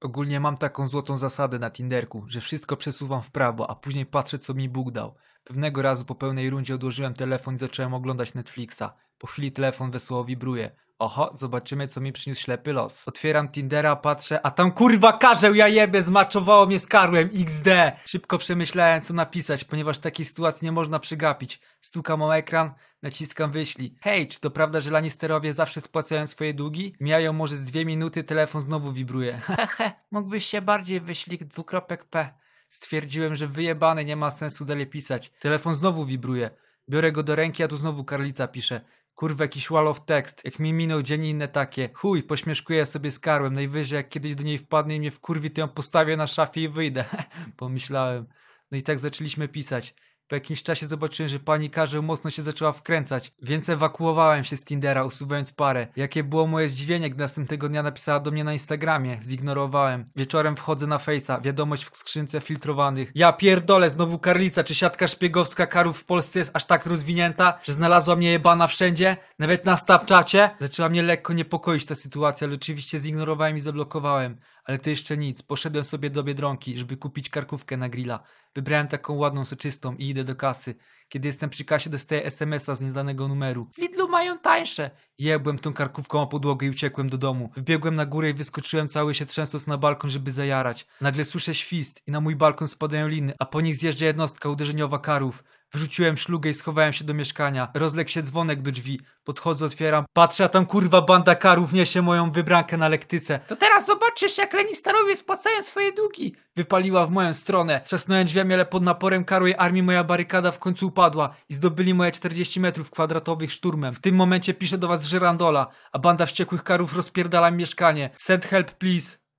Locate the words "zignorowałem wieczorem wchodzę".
59.22-60.86